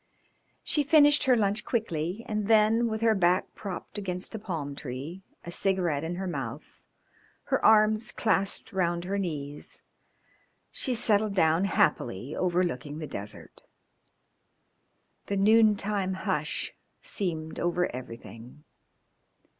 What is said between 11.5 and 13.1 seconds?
happily, overlooking the